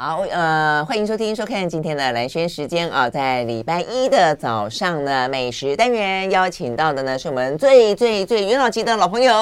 [0.00, 9.34] 好，呃，欢迎收听、收看今天的蓝轩时间啊，在礼拜一的早上呢，美食单元邀请到的呢是我们最最最元老级的老朋友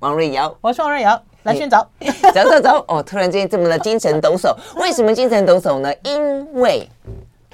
[0.00, 1.76] 王瑞瑶，我是王瑞瑶，蓝轩走，
[2.34, 4.52] 走走走哦，突然之间这么的精神抖擞，
[4.82, 5.94] 为什么精神抖擞呢？
[6.02, 6.88] 因为。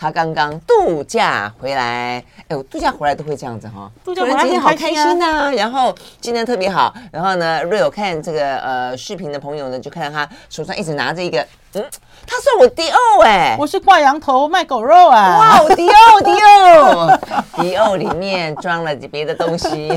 [0.05, 5.51] 他刚刚度假回来，哎，我度假回来都会这样子哈，度假回来今天好开心呐。
[5.53, 11.41] 然后今天特别好，然后呢，瑞有看这个呃视频的朋友呢，就看到他手上一直拿着一个，
[11.73, 11.83] 嗯，
[12.27, 17.17] 他送我迪奥哎，我是挂羊头卖狗肉啊，哇，迪奥迪奥，
[17.63, 19.91] 迪奥里面装了别的东西。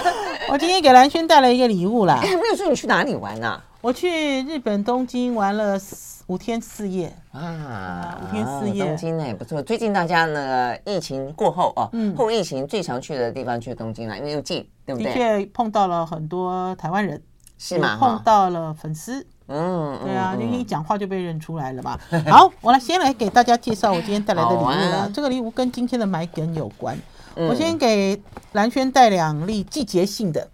[0.52, 3.58] 我今天给蓝轩带了一个礼物啦，哎，有说你去哪里玩呢？
[3.80, 5.80] 我去日本东京玩了。
[6.26, 9.60] 五天四夜啊，五天四夜，东京呢也不错。
[9.62, 15.12] 最近大家呢，疫情过后哦，嗯，后疫情最常去的地方去东京了，因为又近，对不对？
[15.12, 17.22] 的确碰到了很多台湾人，
[17.58, 17.98] 是吗？
[18.00, 21.98] 碰到了粉丝，嗯，对啊，因为一讲话就被认出来了嘛。
[22.30, 25.10] 好，我来先来给大家介绍我今天带来的礼物了。
[25.12, 26.96] 这个礼物跟今天的买梗有关。
[27.36, 28.18] 我先给
[28.52, 30.48] 蓝轩带两粒季节性的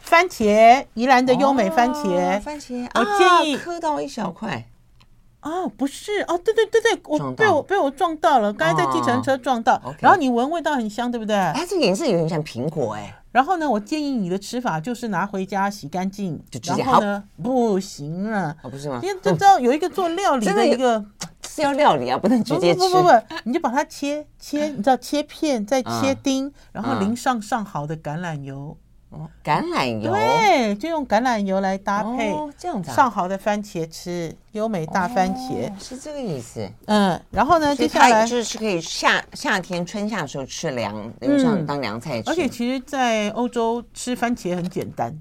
[0.00, 4.64] 番茄，宜兰的优美番茄，番茄，我建议磕到一小块。
[5.44, 11.36] 哦，不是哦，对对对对，我被我被我撞到了，刚才在计程车撞到，然后你闻味道很香，对不对？
[11.36, 13.14] 哎，这个颜色有点像苹果哎。
[13.30, 19.00] 然后呢，我建议你的吃法就是拿回家洗干净，就直接然后呢，不行啊，哦不是吗？
[19.02, 21.04] 因为这知道有一个做料理的一个
[21.46, 22.80] 是要料理啊，不能直接吃。
[22.80, 23.10] 不不不，
[23.42, 28.76] 你就把它切切，你知道切片再切丁，然后淋上上好的橄榄油。
[29.44, 36.68] 橄榄油，对，就用橄榄油来搭配，这样子上好的番茄吃，优美大番茄是这个意思。
[36.86, 42.30] 嗯，然后呢，接下来就是可以夏夏天春夏的时候吃凉，用上当凉菜吃。
[42.30, 45.14] 而且其实，在欧洲吃番茄很简单，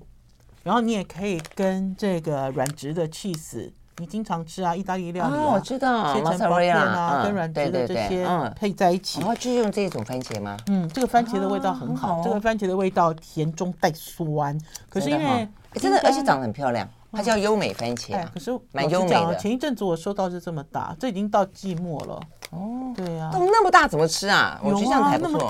[0.63, 3.71] 然后你也可以跟这个软质的 cheese。
[4.03, 9.21] 你经常吃啊，意大利料理啊，我知道，切成薄片啊，跟软质的这些配在一起。
[9.21, 10.57] 然后就用这种番茄吗？
[10.67, 14.59] 嗯，这个番茄的味道很好，这个番茄的味道甜中带酸。
[14.89, 18.27] 可是因为真的，而且长得很漂亮，它叫优美番茄。
[18.33, 19.37] 可是蛮优美的。
[19.37, 22.19] 前一阵子我收到是这么大，这已经到季末了。
[22.51, 24.59] 哦，对呀，都那么大怎么吃啊？
[24.61, 25.47] 我觉得这样还不错。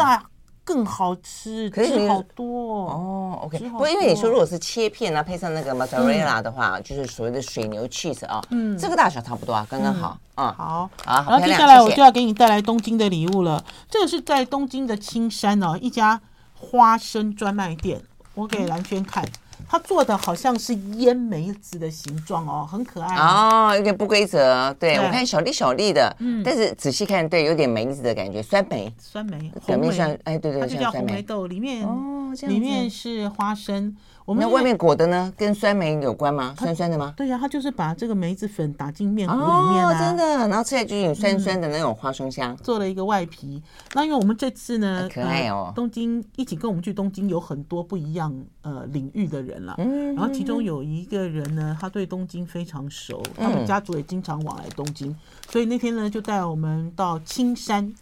[0.64, 3.40] 更好吃，可是好多哦。
[3.44, 10.56] OK，不过因为你说如果是切片啊，配上那个 mozzarella 的话，就是所谓的水牛 cheese 啊，嗯，这个大小差不多啊，刚刚好啊。
[10.58, 13.64] 好，啊，然后接下来我就要给你带来东京的礼物了。
[13.90, 16.22] 这个是在东京的青山哦，一家
[16.54, 18.02] 花生专卖店，
[18.36, 19.26] 我给蓝轩看。
[19.68, 23.16] 它做的好像是腌梅子的形状哦，很可爱。
[23.16, 24.74] 哦，有点不规则。
[24.80, 33.96] 对，我看小粒小粒的，嗯，但是仔细看，对，有点梅子的感觉，酸梅，酸梅，表面像，哎，对对，它就叫红梅豆，里面哦，里面是花生。
[34.26, 36.56] 我们那外面裹的呢，跟酸梅有关吗？
[36.58, 37.14] 酸酸的吗？
[37.18, 42.56] 对呀，它就是把这个梅子粉打进面糊里面啊，真的，然后吃起来就有酸酸的那种花生香。
[42.58, 43.62] 做了一个外皮，
[43.94, 55.14] 那因为我们这次呢，可爱哦，东京一起跟我们去东京有很多不一样呃领域的人了，嗯，然后其中有一个人呢，他对东京非常熟，他们家族也经常往来东京，
[55.50, 57.94] 所以那天呢就带我们到青山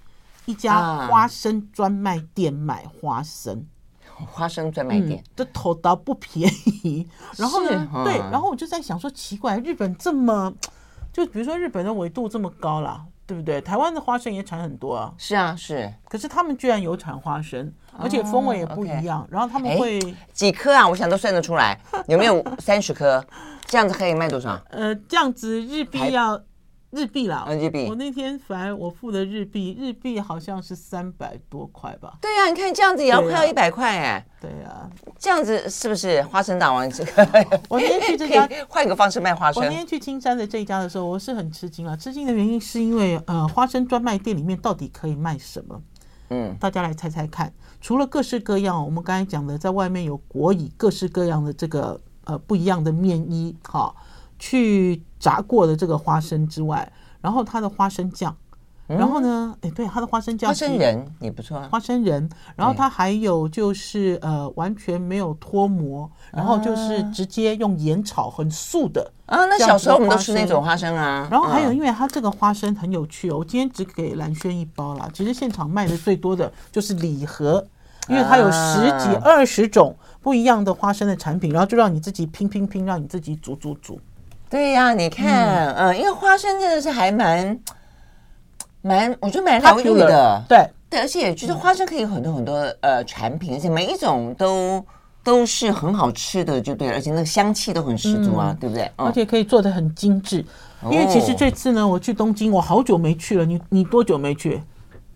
[0.46, 3.66] 一家花生专卖店买花生。
[4.30, 6.52] 花生专卖店，这头刀不便
[6.84, 7.08] 宜。
[7.38, 10.54] 然后呢，对，然后我就在想说，奇怪，日本这么，
[11.12, 13.60] 就比如说日本的纬度这么高啦，对不对？
[13.62, 15.14] 台湾的花生也产很多啊。
[15.18, 15.94] 是啊，是。
[16.10, 19.28] 可是他们居然有产花生，而且风味也不一样。
[19.30, 20.00] 然后他们会
[20.34, 20.88] 几颗啊？
[20.88, 23.24] 我想都算得出来，有没有三十颗？
[23.66, 24.60] 这样子可以卖多少？
[24.70, 26.42] 呃，这样子日币要。
[26.92, 27.88] 日币啦，日币。
[27.90, 32.18] 我那天反正我付的日币，日币好像是三百多块吧。
[32.22, 34.26] 对呀，你看这样子也要快要一百块哎。
[34.40, 36.90] 对呀，这样子是不是花生大王？
[36.90, 37.28] 这个
[37.70, 39.64] 我那天去这家， 换一个方式卖花生。
[39.64, 41.96] 我那天去青山的这一家的时候，我是很吃惊了。
[41.96, 45.82] 吃惊的原因是因为呃，花生专卖店里面到底可以卖什么？
[46.30, 47.54] 嗯，大家来猜猜看。
[47.80, 53.96] 除了各式各样，我们刚才讲的，在外面有国以各式各样的这个呃不一样的面衣，哈。
[54.42, 56.92] 去炸过的这个花生之外，
[57.22, 58.36] 然后它的花生酱，
[58.88, 69.46] 然后呢，哎，对，它的花生酱，花生仁也不错啊，花生仁，然后它还有就是呃，完全没有脱模，然后就是直接用盐炒，很素的啊。
[69.46, 71.28] 那小时候我们都吃那种花生啊。
[71.30, 75.08] 然后还有，因为它这个花生很有趣哦，我今天只给蓝轩一包啦。
[75.14, 77.64] 其实现场卖的最多的就是礼盒，
[78.10, 84.02] 因为它有十几二十种不一样的花生的产品，然后就让你自己拼拼拼，让你自己煮煮煮。
[84.52, 87.58] 对呀，你看，嗯，因为花生真的是还蛮
[88.82, 90.44] 蛮，我觉得蛮疗愈的。
[90.50, 94.86] 对对，而且觉得花生可以有很多很多呃产品，而且每一种都
[95.24, 98.92] 都是很好吃的，就对了，而且那个香气都很十足啊，对不对？
[98.98, 100.46] 而且可以做的很精致。
[100.90, 103.46] 因为其实这次呢，我去东京，我好久没去了。
[103.46, 104.62] 你你多久没去？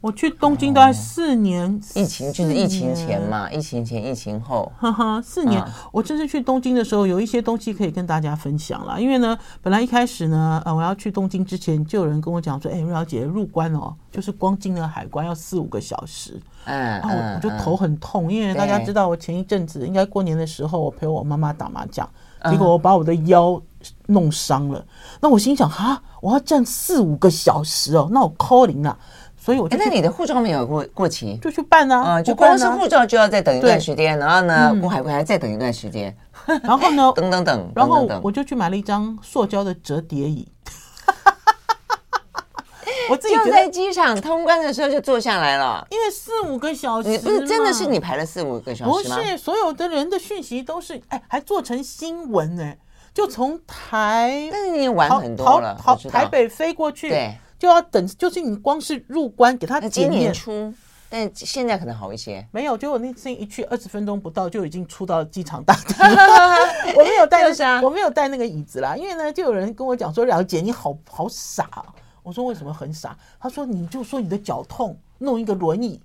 [0.05, 5.59] 我去东京大概四年，哦、疫情就是疫情前嘛，疫情前、疫情后，哈哈，四年。
[5.59, 9.01] 嗯、我这次去东京的时候，有一些东西可以跟大家分享了。
[9.01, 22.07] 因为呢，本来一开始呢，呃，我要去东京之前，就有人跟我讲说，哎，瑞瑶姐入关哦，就是光进了海关要四五个小时，嗯，然后我我就头很痛，嗯、因为大家知道，我前一阵子应该过年的时候，我陪我妈妈打麻将，
[22.51, 23.59] 结果我把我的腰
[24.05, 24.85] 弄伤了。
[25.19, 28.95] 那我心想，哈，我要站四五个小时哦，那我 calling 了。
[29.45, 32.01] 所以我就，那你的护照没有过过期，就去办啊。
[32.01, 36.17] 啊，就光是护照就要再等一段时间，然后呢，过海关还再等一段时间，
[36.63, 40.47] 然后呢，等等等，然后我就去买了一张塑胶的折叠椅。
[43.07, 49.15] 我自己就在机场通关的时候就坐下来了，因为四五个小时，不是真的是你排了四五个小时吗？
[49.17, 52.73] 不是，所有的人的讯息都是，哎，还做成新闻呢，
[53.13, 57.37] 就从台，但是你玩很多了，好，台北飞过去，对。
[57.57, 60.11] 就要等，就是你光是入关给他检验。
[60.11, 60.73] 今年初，
[61.09, 62.45] 但现在可能好一些。
[62.51, 65.95] 没有，结果那次一去二十分钟不到就已经出到机场大厅。
[66.95, 71.69] 我没有带，我没有带那个椅子啦，因为呢，就有人跟我讲说：“了解你好好傻。”
[72.23, 76.01] 我说：“为什么很傻？”他说：“你就说你的脚痛，弄一个轮椅。”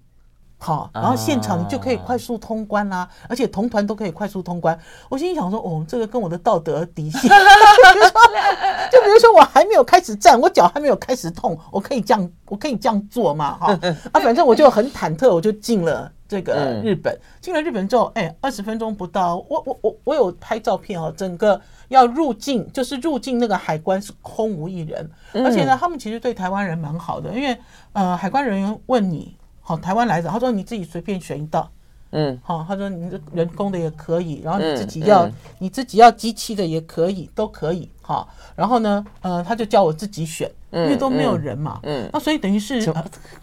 [0.62, 4.78] 好，然后现场你就可以快速通关啦，而且同团都可以快速通关。
[5.08, 7.22] 我心里想说，哦，这个跟我的道德底线。
[8.92, 13.56] 就比如说，我还没有开始站，我脚还没有开始痛，我可以这样，我可以这样做嘛？
[13.58, 13.78] 哈
[14.12, 17.18] 啊，反正我就很忐忑，我就进了这个日本。
[17.40, 21.58] 进了日本之后，哎，二十分钟不到，我我我我有拍照片哦，整个
[21.88, 27.56] 要入境，就是入境那个海关是空无一人，而且呢，他们其实对台湾人蛮好的，因为
[27.94, 29.34] 呃，海关人员问你。
[29.70, 31.70] 好，台湾来的，他说你自己随便选一道，
[32.10, 42.10] 嗯，好，他说你这人工的也可以，然后你自己要、嗯嗯、你自己要机器的也可以，都可以，好，然后呢，呃，他就叫我自己选，因为都没有人嘛，嗯，嗯。
[42.12, 42.80] 那所以等于是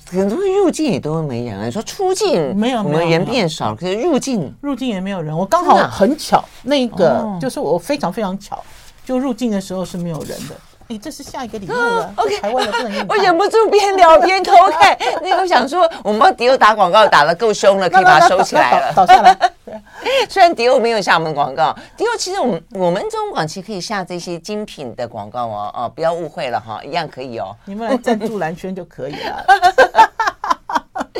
[0.09, 2.53] 很多入境也都没人，你说出境。
[2.57, 4.53] 没有，我们人变少，可是入境。
[4.59, 8.61] 入境也没有人，我刚好很巧，那个就是我非常非常巧，
[9.05, 10.55] 就入境的时候是没有人的。
[10.89, 13.05] 你这是下一个礼物了，OK，台湾的不能用。
[13.09, 19.37] 我忍不住边聊边偷看， 那个想说，我们帮迪欧打广告打得够凶了， 可以把它收起来了，倒下来。
[20.29, 29.45] 虽然迪欧没有下我们广告，迪欧其实我们我们中广其实可以下这些精品的广告哦，哦，不要误会了哈，一样可以哦，你们来赞助蓝轩就可以了。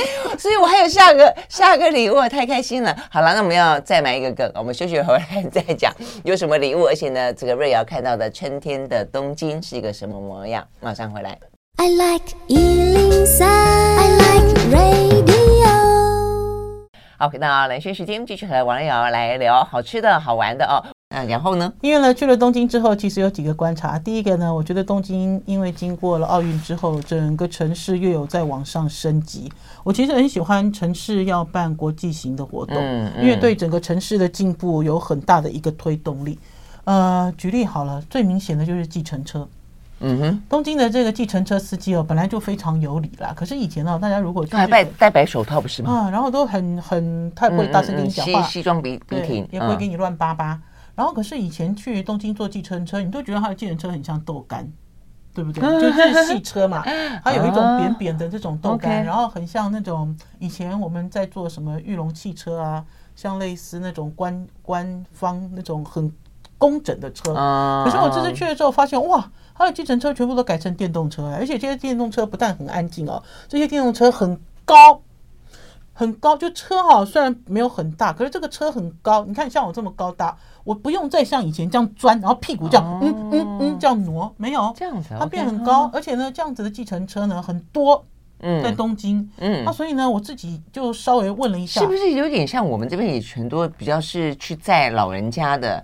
[0.38, 2.96] 所以我还有下个下个礼物，太开心了。
[3.10, 10.66] 好了，那我们要再买一个梗，我们休息回来再讲有什么礼物，而且呢，这个瑞瑶看到的春天的东京是一个什么模样？
[10.80, 11.38] 马上回来。
[11.78, 15.38] I like 103, I like radio。
[17.20, 20.84] 好，回到蓝轩时间，继续和王瑞瑶来聊好吃的好玩的哦。
[21.18, 21.72] 啊，然后呢？
[21.82, 23.98] 因为呢，去了东京之后，其实有几个观察。
[23.98, 29.52] 第一个呢，我觉得东京因为经过了奥运之后，整个城市又有在往上升级。
[29.84, 36.38] 我其实很喜欢城市要办国际型的活动，嗯嗯、因为对整个城市的进步有很大的一个推动力。
[36.84, 39.48] 呃，举例好了，最明显的就是计程车。
[40.00, 43.34] 嗯哼，东京的这个计程车司机哦，本来就非常有理啦。
[43.36, 45.92] 可是以前呢，大家如果还戴戴白手套不是吗？
[45.92, 50.60] 啊，然后都很很太不会大声跟你讲话，西西装笔笔挺，也不会给你乱叭叭。
[50.98, 54.68] 然后，可是以前去东京坐计程车，你都觉得他的计程车很像豆干，
[55.32, 55.62] 对不对？
[55.80, 56.84] 就是汽车嘛，
[57.24, 62.84] 它有一种扁扁的这种豆干，然后很像那种以前我们在坐什么玉龙汽车啊，
[63.16, 66.12] 像类似那种官官方那种很
[66.58, 67.32] 工整的车。
[67.86, 75.00] 可是我这次去了之后发现，哇，他的计程车全部都改成电动车，而且这些电动车不但很安静哦，这些电动车很高。
[76.00, 79.26] 很高，就车哈，虽然没有很大，可是这个车很高。
[79.26, 88.06] 你看，像我这么高大，我不用再像以前这样钻，然后屁股这样，嗯嗯嗯，这样挪，没有这样子，它变很高，而且呢，这样子的计程车呢很多，
[88.42, 95.84] 嗯，在东京，嗯，那所以呢，我自己就稍微问了一下，是不是有点像我们这边也全都比较是去载老人家的？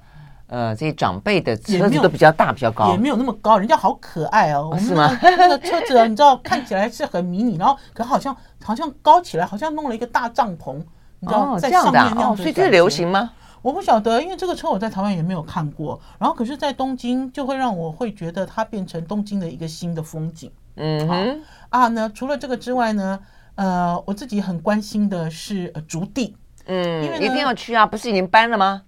[0.53, 3.57] 呃，这些长辈的车子都比较大，比较高，也没有那么高。
[3.57, 5.09] 人家好可爱哦，是吗？
[5.23, 10.75] 那个车子啊， 你知道，看起来是很迷你，然后可好像好像高起来，好像弄了一个大帐篷，
[11.21, 12.37] 你知道，在上面那样。
[12.37, 13.31] 所以这流行吗？
[13.63, 15.99] 我不晓得，因为这个车我在台湾也没有看过。
[16.19, 20.51] 然后可是，在东京就会让我会觉得它变成东京的一个新的风景。
[20.75, 23.19] 嗯哼啊，那除了这个之外呢，
[23.55, 26.35] 呃，我自己很关心的是呃竹地，
[26.67, 28.83] 嗯，因为一定要去啊，不是已经搬了吗？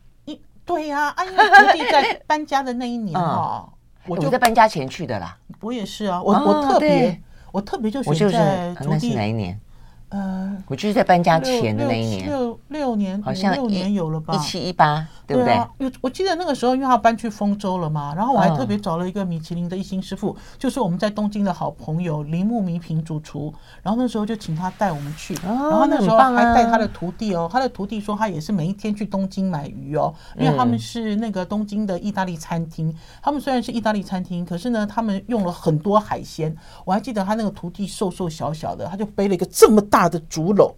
[0.65, 3.69] 对呀，啊， 哎、啊、呀，徒弟在搬家的那一年 哦，
[4.07, 5.38] 我就在搬家前去的啦。
[5.62, 8.89] 我也是啊，我我特别我特别就选在筑地。
[8.89, 9.60] 那是哪一年？
[10.09, 14.33] 呃，我就是在搬家前的那一年，六六年，好像六年有了吧？
[14.33, 15.53] 一七一八，对不对？
[15.77, 36.55] 对啊，我记得那个时候，因为他搬去丰州了嘛，然后我还特别找了一个米其林的一星师傅，就是我们在东京的好朋友铃木弥平主厨，然后那时候就请他带我们去，然后那时候还带他的徒弟哦，他的徒弟说他也是每一天去东京买鱼哦，因为他们是那个东京的意大利餐厅，他们虽然是意大利餐厅，可是呢，他们用了很多海鲜。
[36.85, 40.74] 我还记得他那个徒弟瘦瘦小小的，他就背了一个这么大的竹篓。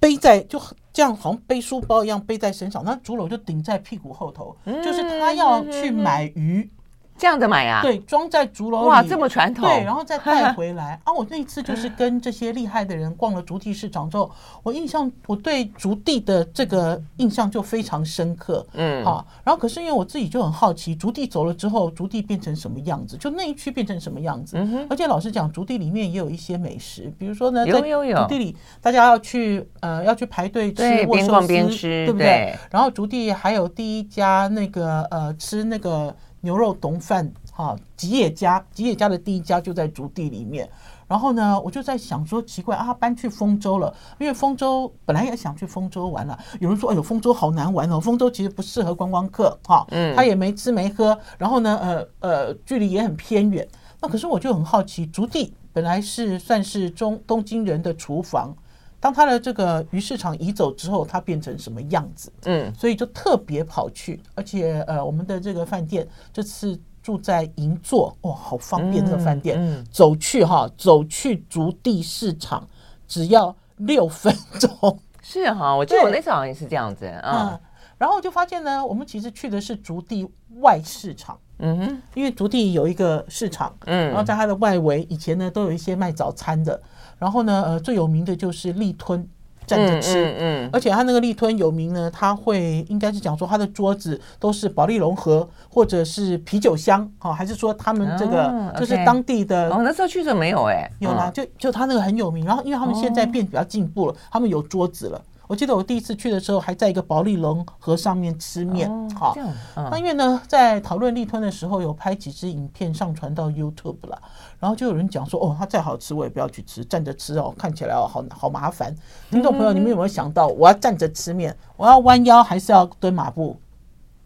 [0.00, 6.70] 背在就这样，好像背书包一样背在身上，那竹篓就顶在屁股后头，就是他要去买鱼。
[7.18, 7.82] 这样的买啊？
[7.82, 8.88] 对，装在竹篓里。
[8.88, 9.68] 哇，这么传统。
[9.68, 11.12] 对，然后再带回来 啊！
[11.12, 14.30] 我那一次就是跟这些厉害的人逛了竹地市场之后，
[14.62, 18.64] 我印象我对竹地的这个印象就非常深刻。
[18.74, 19.26] 嗯，好。
[19.42, 23.16] 然后可是因为我自己就很好奇，竹地走了之后，竹地变成什么样子？
[23.16, 24.56] 就那一区变成什么样子？
[24.88, 32.56] 而且老实讲，竹地里面也有一些美食，比如说呢，在竹地里大家要去呃要去排队吃卧寿司，对不对？
[32.70, 36.14] 然后竹地还有第一家那个呃吃那个。
[36.40, 40.68] 牛肉丼饭，哈，吉野家，吉野家的第一家就在竹地里面。
[41.06, 46.38] 然后呢，我就在想说，奇怪啊，搬去丰州了，因为丰州本来也想去丰州玩了。
[46.60, 51.18] 有人说，哎呦，丰州好难玩哦，丰州其实不适合观光客，哈，嗯，他也没吃没喝。
[51.38, 53.66] 然后呢，呃呃，距离也很偏远。
[54.00, 58.54] 那可是我就很好奇，竹地本来是算是中东京人的厨房。
[59.00, 62.32] 当他的这个鱼市场移走之后，它变成什么样子？
[62.44, 72.66] 嗯，所以就特别跑去，而且呃，我们的这个饭店这次住在银座，哇，好方便这个饭店，嗯，走去哈，走去竹地市场
[73.06, 74.98] 只要六分钟。
[75.22, 77.50] 是哈，我记得我那次好像也是这样子啊。
[77.52, 77.60] 嗯，
[77.98, 80.28] 然后就发现呢，我们其实去的是竹地
[80.60, 86.82] 外市场，嗯哼，因为竹地有一个市场，嗯，然后在它的外围以前呢都有一些卖早餐的。
[87.18, 89.26] 然后呢，呃，最有名的就是立吞，
[89.66, 99.68] 站着吃，嗯，嗯，嗯，而且他那个立吞有名呢，他会应该是讲说他的桌子都是保利龙盒或者是啤酒箱，哦，还是说他们这个就是当地的？
[99.70, 102.44] 哦，那时候去的没有哎，有啦，就就他那个很有名。
[102.44, 105.20] 然后因为他们现在变比较进步了，他们有桌子了。
[105.48, 108.88] 我记得我第一次去的时候，还在一个保利龙河上面吃面。
[109.16, 109.34] 好，
[109.74, 114.22] 那因为呢，在讨论立吞的时候，有拍几支影片上传到 YouTube 了，
[114.60, 118.94] 然后就有人讲说，哦，它再好吃我也不要去吃，站着吃哦，看起来哦好好麻烦。
[119.30, 123.56] 听众朋友，你们有没有想到，我要站着吃面，我要弯腰还是要蹲马步？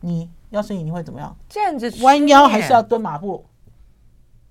[0.00, 1.36] 你要是你，你会怎么样？
[1.48, 3.44] 站着，弯腰还是要蹲马步？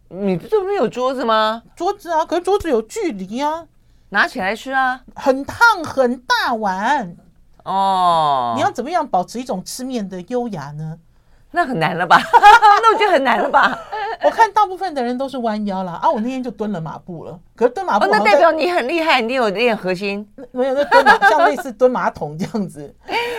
[0.08, 1.64] 你这边有桌子吗？
[1.76, 3.68] 桌子啊，可是桌子有距离啊。
[4.14, 7.16] 拿起来吃啊，很烫很大碗。
[7.64, 10.98] 哦，你要怎么样保持一种吃面的优雅呢？
[11.52, 12.18] 那很难了吧？
[12.32, 13.78] 那我觉得很难了吧？
[14.24, 17.38] 我看大部分的人都是弯腰了啊，我那天就蹲了马步了。
[17.56, 20.26] 可是蹲马步，那代表你很厉害，你有练核心。
[20.52, 22.94] 没有，那蹲马 像类似蹲马桶这样子。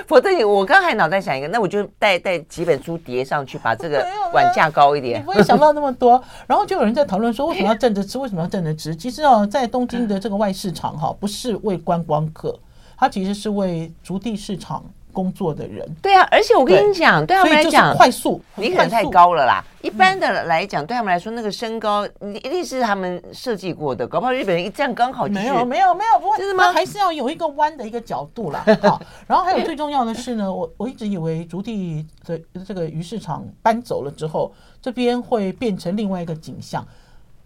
[0.06, 5.20] 否则你，我刚才脑袋想一个，那我就带带几本书叠上去，把这个碗架高一点。
[5.20, 6.22] 你不会想到那么多。
[6.46, 8.18] 然后就有人在讨论说，为什么要站着吃？
[8.18, 8.94] 为什么要站着吃？
[8.94, 12.58] 其实哦，在东京的这个外市场哈，不是为观光客，
[12.98, 14.84] 它其实是为足地市场。
[15.12, 19.62] 工作的人，对啊，而且我跟你讲，对，他们来讲，快速，你可能太高了啦。
[19.82, 25.26] 一般的来讲，对他们来说，那个身高一定是他们设计过的，搞不好日本人一站刚好。
[25.26, 26.72] 没有，没有，没有，不会，是吗？
[26.72, 28.64] 还是要有一个弯的一个角度啦。
[28.82, 36.86] 好，然后还有最重要的是呢，我我一直以为竹地的这个鱼市场搬走了之后，这边会变成另外一个景象，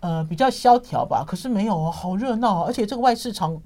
[0.00, 1.24] 呃，比较萧条吧。
[1.26, 3.58] 可是没有哦，好热闹，而且这个外市场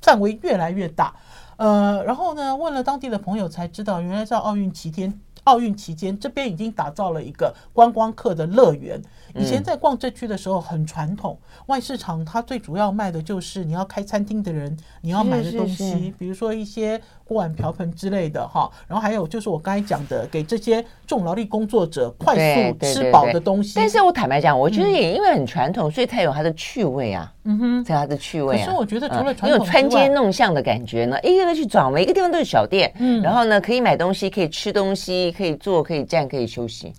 [0.00, 1.12] 范围越来越大。
[1.56, 9.00] 呃，然后呢，问了当地的朋友才知道，原来在奥运期间，奥运期间这边已经打造了一个观光客的乐园。
[9.34, 11.36] 以前在逛这区的时候很传统，
[11.66, 18.70] 外市场它最主要卖的就是你要开餐厅的人你要买的东西，比如说一些锅碗瓢盆之类的哈。
[18.86, 23.72] 然后还有就是我刚才讲的，给这些重劳力工作者快速吃饱的东西。
[23.74, 27.32] 但是我坦白讲，我觉得也因为很传统，所以才有它的趣味啊。
[27.46, 28.64] 嗯哼，才有它的趣味啊。
[28.64, 32.90] 可是我觉得除了传统，有穿街弄巷的感觉呢，一个个去找，每一个地方都是小店。
[32.98, 36.92] 嗯，然后呢，可以买东西，可以吃东西，可以坐，可以站，可以休息。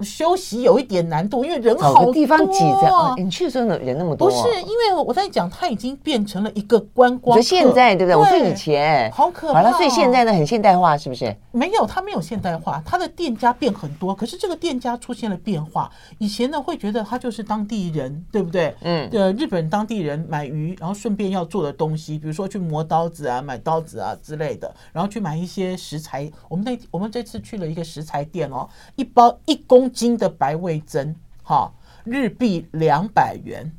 [0.00, 2.88] 休息有一点难度，因为人好多，地方挤着。
[2.88, 4.28] 哦，你去的时候人那么多？
[4.28, 7.40] 不是，因为我在讲，它已经变成了一个观光。
[7.42, 8.16] 现在对不对？
[8.16, 9.60] 我说以前好可怕。
[9.60, 11.34] 好了，所以现在呢很现代化，是不是？
[11.52, 15.90] 没有，它没有现代化，它的店家变很多，可是这个店家出现了变化。
[16.18, 18.74] 以前呢会觉得他就是当地人，对不对？
[18.82, 19.08] 嗯。
[19.12, 26.30] 呃，日本当地人买鱼，然后顺便要做的东西，比如说去磨刀子啊、买刀子啊之类的，然后去买一些食材。
[26.48, 30.54] 我们那我们这次去了一个食材店哦，一包一公斤的白。
[30.56, 31.70] 味噌，哈，
[32.04, 33.70] 日币两百元，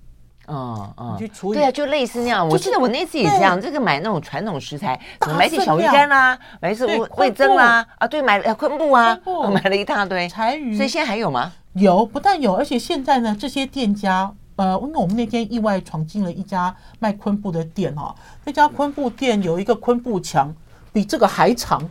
[0.48, 1.58] 嗯嗯，去处理。
[1.58, 2.48] 对啊，就类似那样。
[2.48, 5.00] 我记得我那次也这样，这个买那种传统食材，
[5.38, 9.18] 买点小鱼干啦，买一次味味噌啦，啊，对，买了昆布啊，
[9.52, 10.76] 买了一大堆柴鱼。
[10.76, 11.52] 所以现在还有吗？
[11.74, 20.54] 有，不但有，而且现在呢，这些店家，呃，因为我们那天意外闯进了一家卖昆布的店哈，那家昆布店有一个昆布墙，
[20.94, 21.82] 比这个还长。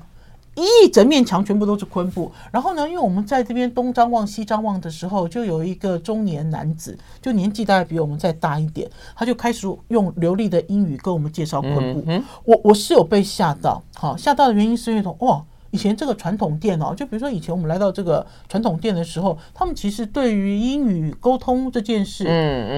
[0.55, 12.05] 一整面墙全部都是昆布，然后呢，因为我们在这边东张望西张望的时候，就有一个中年男子，就年纪大概比我们再大一点，他就开始用流利的英语跟我们介绍昆布。
[12.45, 22.25] 我我是有被吓到，好吓到的原因是因为哇，以前这个传统店哦，就比如说以前我们来到这个传统店的时候，他们其实对于英语沟通这件事，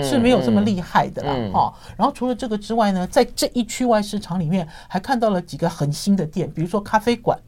[0.03, 1.75] 是没有这么厉害的啦，哈。
[1.99, 7.39] 然后除了这个之外呢，在这一区外市场里面，还看到了几个很新的店，比如说咖啡馆。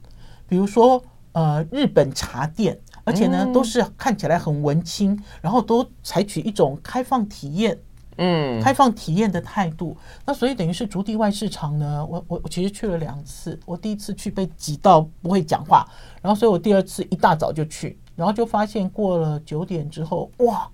[0.48, 1.02] 比如说，
[1.32, 7.78] 呃，日本茶店，而且呢，都是看起来很文青，然后都采取一种开放体验，
[8.16, 9.96] 嗯，开放体验的态度。
[10.24, 15.86] 那所以等于是竹地外市场呢，我我我其实去了两次，我第一次去被挤到不会讲话，
[16.22, 20.68] 然后所以我第二次一大早就去，然后就发现过了九点之后，哇，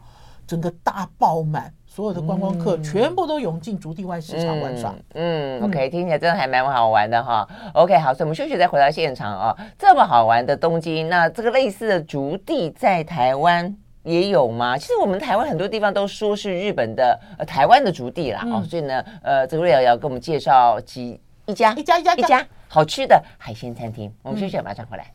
[0.46, 1.74] 整个大爆满。
[1.94, 4.92] 所有的观光客全部都涌进竹地外市场玩耍。
[5.12, 7.46] 嗯，嗯，OK，听起来真的还蛮好玩的哈。
[7.72, 9.56] OK，好，所以我们休息再回到现场啊。
[9.78, 13.72] 这么好玩的东京，那这个类似的竹地在台湾
[14.02, 14.76] 也有吗？
[14.76, 18.40] 其实我们台湾很多地方都说是日本的呃台湾的竹地啦。
[18.40, 24.12] 哦、嗯，所以呢，呃，这个瑞瑶要跟我们介绍几一家一家一家一家好吃的海鲜餐厅。
[24.24, 25.06] 我们休息，马上回来。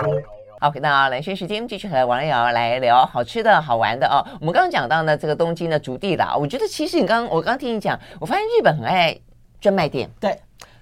[0.00, 0.22] 嗯
[0.58, 4.24] 好，回到兰萱时间，继续和王瑞瑶来聊好吃的好玩的哦。
[4.40, 9.14] 我们刚刚讲到呢，这个东京的竹地啦，我觉得其实你刚我刚听你讲，我发现日本很爱
[9.60, 10.34] 专卖店，对。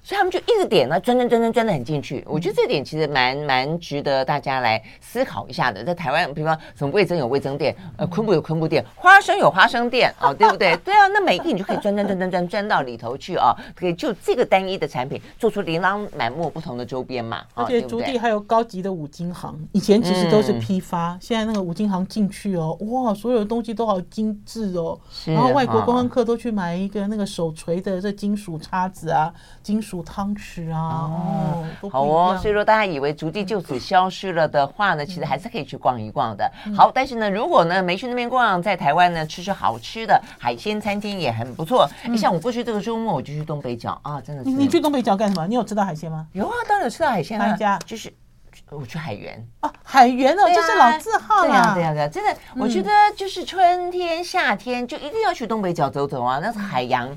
[0.04, 2.22] 所以他们就一直点呢，钻钻钻钻钻的很进去。
[2.28, 5.82] 我觉得这点其实蛮蛮值得大家来思考一下的。
[5.82, 10.76] 在台湾，比方什么味增有味增店，呃，昆布有昆布店，花生有花生店，哦， 对不对？
[10.84, 17.42] 对啊，那每一个你就可以钻钻钻钻钻钻到里头去啊，可以就这个单一的产品做出琳琅满目不同的周边嘛。
[17.54, 25.00] 而且竹地还有高级的五金行，以前其实都是批发，现在那个五金行进去哦，哇，所有的东西都好精致哦。
[25.24, 29.93] 然后外国观光客都去买一个那个手锤的这金属叉子啊，金属。
[30.02, 32.38] 汤匙啊，哦，好哦。
[32.40, 36.50] 所以说，大家以为足迹就此消失了的话呢，其实还是可以去逛一逛的。
[36.76, 41.88] 好，但是呢，如果呢没去那边逛，在台湾呢吃吃好吃的海鲜餐厅也很不错。
[42.04, 44.50] 你像我过去这个周末，我就去东北角啊，真的是。
[44.50, 45.46] 你去东北角干什么？
[45.46, 46.26] 你有吃到海鲜吗？
[46.32, 47.56] 有啊，当然有吃到海鲜啊。
[47.56, 47.78] 家？
[47.86, 48.12] 就是
[48.70, 51.48] 我去海源哦，海源哦，就是老字号了。
[51.48, 57.08] 对呀，对呀，对呀，真的，我觉得就是春天、夏天就一定要去东北角走走啊，那是海洋。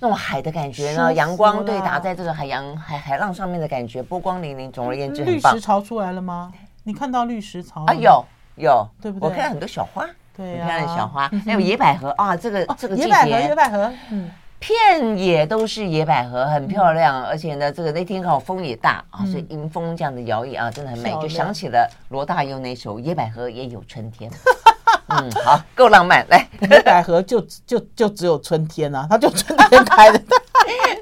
[0.00, 1.12] 那种海的感觉呢？
[1.12, 4.70] 阳光对打在这个海洋海海浪上面的感觉，波光粼粼。
[4.72, 5.52] 总而言之，很棒。
[5.52, 6.50] 绿石潮出来了吗？
[6.84, 7.92] 你看到绿石潮啊？
[7.92, 8.24] 有
[8.56, 9.28] 有，对不对？
[9.28, 12.34] 我看到很多小花，对，很漂亮的小花， 还有野百合啊。
[12.34, 17.22] 这个这个季节，野百合，野百合，嗯，片野都是野百合，很漂亮。
[17.24, 24.30] 而且呢，这个那天刚好风也大啊，所以迎风这样的摇曳啊，真的很美，就想起了罗大佑那首《野百合也有春天》。
[25.08, 26.26] 嗯， 好，够浪漫。
[26.28, 30.20] 来，野百合就就就只有春天啊，它就春天开的。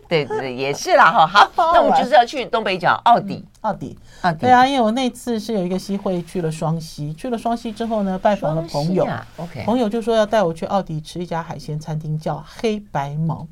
[0.09, 1.27] 对对对，也是啦哈。
[1.27, 4.38] 好，那我们就是要去东北角奥迪，奥迪，奥迪。
[4.38, 9.07] 对啊，因为我那次是有一个机会去了双溪，去了双溪之后呢，拜访了朋友。
[9.37, 13.46] OK，朋友就说要带我去奥迪吃一家海鲜餐厅，叫黑白毛。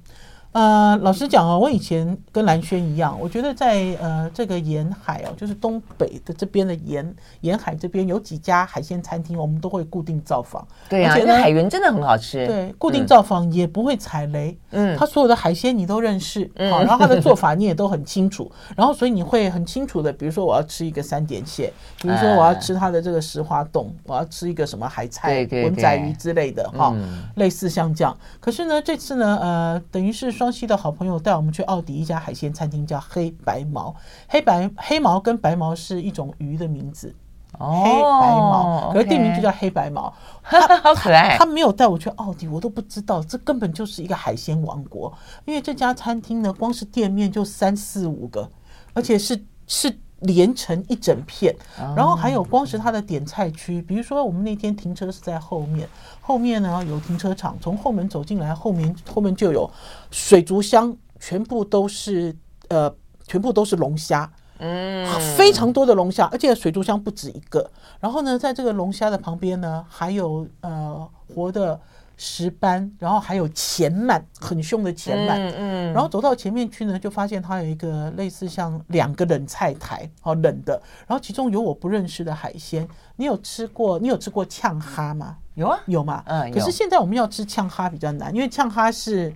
[0.56, 10.66] 呃，老实讲哦，我以前跟蓝轩一样，我觉得在呃这个沿海哦，就是东北的这边的沿沿海这边有几家海鲜餐厅，我们都会固定造访。
[10.88, 12.46] 对啊，而且那海源真的很好吃。
[12.46, 14.56] 对，固定造访也不会踩雷。
[14.70, 26.96] 嗯，他所有的海鲜你都认识，嗯，好，然后他的做法你也都很清楚， 然后所以你会很清楚的，比如说我要吃一个三点蟹，比如说我要吃他的这个石花冻，我要吃一个什么海菜、文仔鱼之类的哈，
[27.34, 28.16] 类似像这样。
[28.40, 30.52] 可是呢，这次呢，呃，等于是双。
[30.52, 33.94] 江西的好朋友带我们去奥迪一家海鲜餐厅，叫黑白毛。
[34.28, 37.12] 黑白黑毛跟白毛是一种鱼的名字，
[37.58, 40.12] 哦、黑白毛，可是店名就叫黑白毛，
[40.84, 41.36] 好可爱。
[41.36, 45.12] 他没有带我去奥迪，我都不知道，这根本就是一个海鲜王国。
[45.46, 48.48] 因为这家餐厅呢，光是店面就三四五个，
[48.94, 49.98] 而且是是。
[50.26, 51.54] 连成一整片，
[51.96, 55.88] 然后还有光是它的点菜区，比如说我们那天停车是在后面，
[56.20, 59.70] 后面呢有停车场，从后门走进来，后面后面就有
[60.10, 62.36] 水族箱，全部都是
[62.68, 62.92] 呃，
[63.26, 67.70] 全部都是龙虾，嗯，非常多的龙虾，而且水族箱不止一个。
[68.00, 71.80] 然后呢，在这个龙虾的旁边呢，还有呃活的
[72.16, 75.36] 石斑，然后还有钱鳗，很凶的钱鳗。
[75.36, 75.92] 嗯嗯。
[75.92, 80.80] 然后走到前面去呢，就发现它有一个类似像两个冷菜台，哦，冷的。
[81.06, 82.86] 然后其中有我不认识的海鲜。
[83.16, 83.98] 你有吃过？
[83.98, 85.36] 你有吃过呛哈吗？
[85.54, 86.22] 有啊，有嘛？
[86.26, 86.50] 嗯。
[86.52, 89.34] 可是现在我们要吃呛哈比较难，因为呛哈是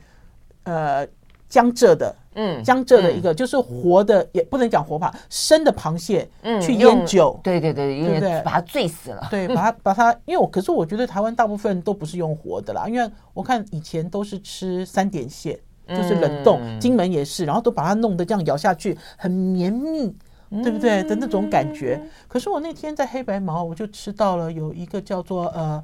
[0.64, 1.06] 呃
[1.50, 2.16] 江浙的。
[2.34, 8.40] 嗯，江浙的一个就是活的，也不能讲活吧，生的螃蟹，嗯，去腌酒，对对对，对不对？
[8.42, 20.14] 把它醉死了，对，把它 把它，因为我可是我觉得台湾大部分都不是用活的啦，因为我看以前都是吃三点蟹，就是冷冻，金门也是，然后都把它弄得这样咬下去很绵密，
[20.62, 22.00] 对不对的那种感觉。
[22.28, 25.82] 可是我那天在黑白毛，我就吃到了有一个叫做呃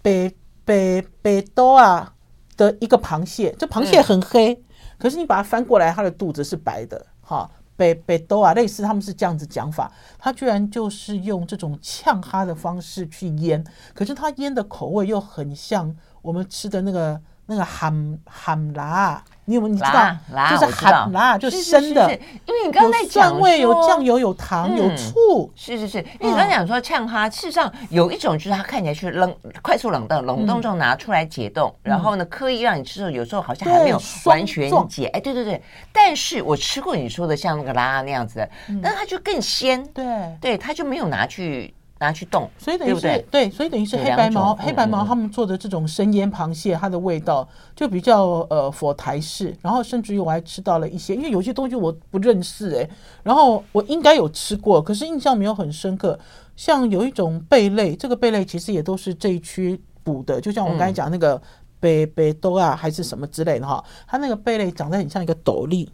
[0.00, 0.32] 北
[0.64, 2.14] 北北多啊
[2.56, 4.62] 的一个螃蟹，这螃蟹很黑。
[5.02, 19.24] 可是你把它翻过来，它的肚子是白的，哈，北北兜啊，类似他们是这样子讲法，它居然就是用这种呛哈的方式去腌，可是它腌的口味又很像我们吃的那个那个喊喊辣。
[19.44, 20.16] 你有没有你知道？
[20.50, 22.12] 就是咸辣，就是生的。
[22.46, 25.52] 因为你刚刚在讲蒜味，有酱油，有糖，有醋。
[25.56, 35.06] 是是是，因为你刚刚讲说呛哈，事实上有一种就是它看起来是冷，快速冷冻，冷冻之后拿出来解冻，然后呢刻意让你吃的时候，有时候好像还没有完全解。
[35.06, 35.60] 哎，对对对。
[35.92, 38.48] 但是我吃过你说的像那个辣那样子的，
[38.82, 39.84] 但它就更鲜。
[39.92, 40.04] 对
[40.40, 41.74] 对，它就没有拿去。
[42.02, 52.90] 拿去冻，所以等于是对，所以等于是黑白毛黑白毛他们做的这种生腌螃蟹，它的味道就比较呃佛台式，然后甚至于我还吃到了一些，因为有些东西我不认识哎，
[53.22, 56.18] 然后我应该有吃过，可是印象没有很深刻。
[56.54, 61.40] 像有一种贝类，这个贝类其实也都是这一区捕的，就像我刚才讲那个
[61.80, 65.88] 贝贝多啊还是什么之类的哈，它那个贝类长得很像一个斗笠。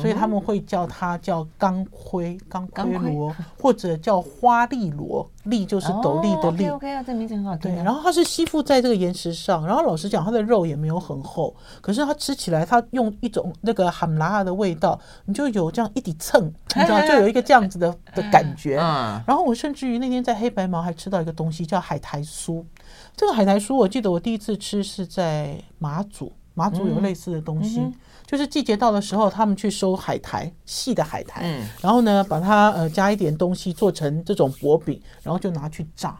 [0.00, 6.66] 所以他们会叫它叫钢盔、钢盔螺，或者叫花栗螺，栗就是斗笠的栗。
[6.68, 7.74] OK 啊，这名字很好听。
[7.74, 16.44] 对，然后它是吸附在这个岩石上，然后老实讲，它的肉也没有很厚，可是它吃起来，它用一种那个哈姆拉的味道，你就有这样一点蹭，
[16.74, 18.76] 你知道， 就有一个这样子的的感觉。
[18.76, 22.64] 然后我甚至于那天在黑白毛还吃到一个东西叫海苔酥，
[23.16, 27.80] 这个海苔酥我记得我第一次吃是在马祖，马祖有类似的东西。
[28.26, 36.18] 就是季节到的时候，他们去收海苔，细的海苔，嗯，然后呢，把它呃加一点东西做成这种薄饼，然后就拿去炸，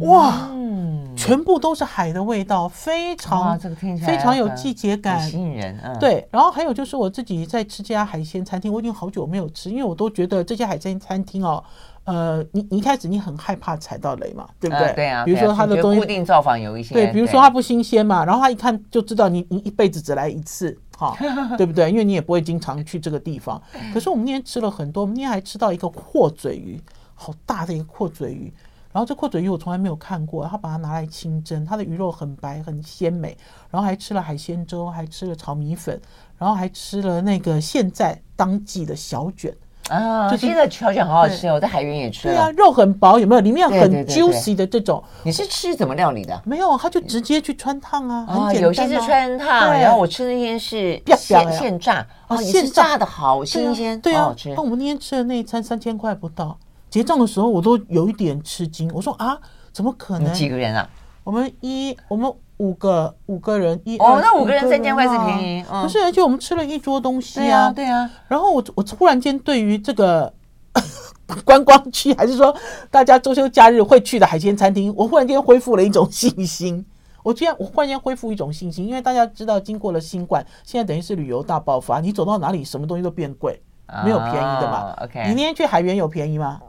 [0.00, 6.26] 哇，嗯，全部都是海的味道，非常这个听起来非常有季节感，吸引人，嗯，对。
[6.30, 11.62] 然后还有就是我自己在吃这家海鲜餐厅，我已经好久没有吃，因为我都觉得这家海鲜餐厅哦。
[12.04, 14.92] 呃，你你一开始你很害怕踩到雷嘛，对不对？
[14.92, 15.24] 对啊。
[15.24, 21.16] 比如说他的东西固定造访有一些，对，比如说它不新鲜嘛，然后他一看就知道你你一辈子只来一次，哈，
[21.56, 21.90] 对不对？
[21.90, 23.60] 因为你也不会经常去这个地方。
[23.92, 26.80] 可是我们那天吃了很多，我们那天还吃到一个阔嘴鱼，
[27.14, 28.52] 好大的一个阔嘴鱼。
[28.92, 33.36] 然后这阔嘴鱼我从来没有看过，他把它拿来清蒸，它的鱼肉很白很鲜美。
[33.70, 36.00] 然后还吃了海鲜粥，还吃了炒米粉，
[36.38, 39.52] 然后还吃了那个现在当季的小卷。
[39.90, 42.28] 啊，就现在小卷好好吃哦，在海源也吃。
[42.28, 43.40] 对啊，肉很薄，有没有？
[43.42, 45.02] 里面很 juicy 的这种。
[45.22, 46.40] 你是吃怎么料理的？
[46.46, 48.62] 没有，他就直接去穿烫啊，很简单。
[48.62, 52.06] 有些是穿烫，然后我吃那天是现现炸。
[52.28, 54.34] 哦，现炸的好新鲜，对啊。
[54.56, 56.56] 那我们那天吃的那一餐三千块不到，
[56.88, 58.90] 结账的时候我都有一点吃惊。
[58.94, 59.38] 我说啊，
[59.72, 60.32] 怎么可能？
[60.32, 60.88] 几个人啊？
[61.22, 62.32] 我们一我们。
[62.58, 65.98] 五个五个人一哦，那五个人三千块是便宜，不是？
[66.02, 68.08] 而且我们吃了一桌东西啊，对啊。
[68.28, 70.32] 然后我我突然间对于这个
[71.44, 72.54] 观光区，还是说
[72.90, 76.84] 大家周休假日会去的海鲜餐厅，我忽然间恢复了一种信心。
[77.24, 83.60] 我居然我忽然间恢复一种信心，因为大家知道，经过了新冠，现在等于是旅游大爆发，你走到哪里，什么东西都变贵，
[84.04, 84.94] 没有便宜的嘛。
[85.02, 86.60] OK，你那天去海源有便宜吗？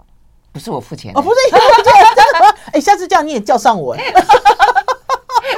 [0.54, 1.94] 不是我付钱哦，不是你付钱，
[2.72, 3.98] 哎，下次这样你也叫上我。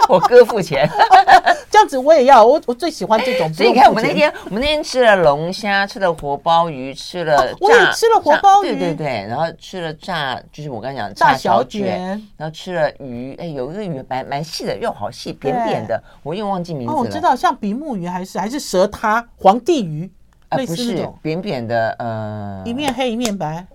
[0.10, 0.90] 我哥付钱，
[1.70, 2.46] 这样子我也要。
[2.46, 3.54] 我我最喜欢这种。
[3.54, 9.08] 所以你看，我们那天我们那天吃了龙虾，吃了活鲍鱼，吃了炸，我也吃了活鲍鱼，对对对。
[9.28, 12.00] 然后吃了炸，就是我刚才讲炸小卷，
[12.38, 17.00] 然后吃了鱼，哎，有一个鱼蛮蛮细的，肉好细，扁扁的，我又忘记名字了。
[17.00, 20.10] 哦我知道，像比目鱼还是还是蛇塌、皇帝鱼，
[20.50, 23.66] 不是扁扁的，呃，一面黑一面白。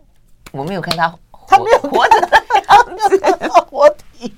[0.53, 1.15] 我没有看它，
[1.47, 4.35] 它没有活着的样子，活体。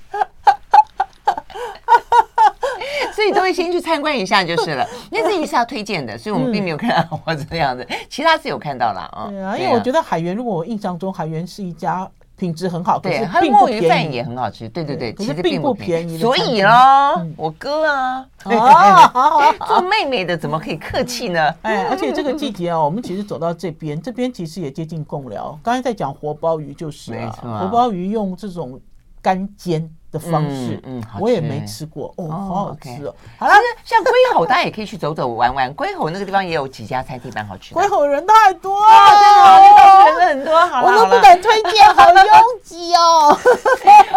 [3.14, 9.26] 所以都会先去参观一下就是了，因为这一是要推荐的，所以我们并没有看到我这样子， 其他是有看到了啊。
[9.30, 16.18] 对啊，因为我觉得海源，如果我印象中海源是一家品质很好，对，它的墨鱼饭也很好吃，对对对，其实并不便宜。
[16.18, 21.54] 所以咯，我哥啊，哦 做妹妹的怎么可以客气呢？
[21.62, 25.58] 哎，而且这个季节啊，我们其实走到这边，这边其实也接近贡寮。
[25.62, 27.30] 刚才在讲活鲍鱼就是啊，
[27.60, 28.80] 活鲍鱼用这种。
[29.24, 33.12] 干煎的方式，嗯，嗯我也没吃过哦，好好吃哦。
[33.36, 33.52] 好了，
[33.84, 35.74] 像龟吼，大家也可以去走走玩玩。
[35.74, 37.80] 龟吼那个地方也有几家餐厅蛮好吃的。
[37.80, 42.24] 龟吼人太多了，哦，真的人很多，好了，我都不敢推荐，好拥
[42.62, 43.36] 挤哦。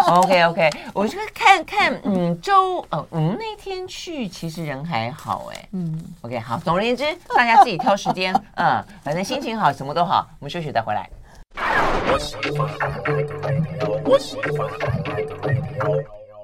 [0.22, 7.04] OK OK，我就看看，嗯，周呃，我们那天去其实人还好，哎，嗯，OK，好，总而言之，
[7.36, 11.10] 大家自己挑时间， 嗯，反正心情好，什么都好，我们休息再回来。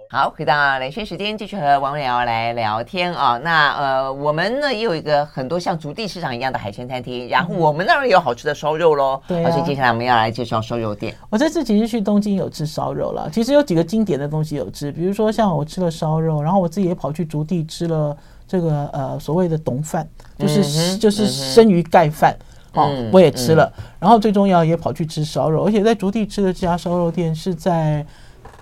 [0.10, 3.40] 好，回到连线时间，继续和王瑞瑶来聊天啊。
[3.44, 9.20] 那呃，我们呢也有一个很多像竹地市场一样的海鲜餐厅，然后我们那儿也有好吃的烧肉喽。
[9.28, 11.16] 对、啊，所以接下来我们要来介绍烧肉店。
[11.32, 18.16] 我这次其实去东京有吃烧肉了，其实有几个经典的东西有吃，比如说像我吃了烧肉，然后我自己也跑去竹地吃了
[18.48, 22.38] 这个呃所谓的董饭，就是、嗯、就是生鱼盖饭。
[22.74, 28.06] 哦，我也吃了，然后最重要也跑去吃烧肉，而且在竹地吃的这家烧肉店是在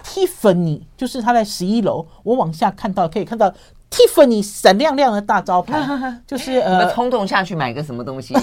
[0.04, 3.54] Tiffany，就是它在十一楼，我往下看到可以看到
[3.90, 5.80] Tiffany 闪亮亮的大招牌，
[6.28, 8.34] 就是呃，冲动下去买个什么东西，